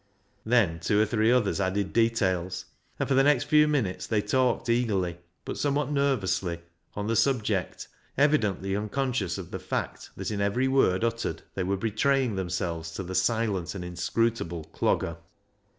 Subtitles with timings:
[0.47, 2.65] Then two or three others added details,
[2.97, 6.59] and for the next few minutes they talked eagerly, but somewhat nervously,
[6.95, 11.61] on the subject, evi dently unconscious of the fact that in every word uttered they
[11.61, 15.17] were betraying themselves to the silent and inscrutable Clogger.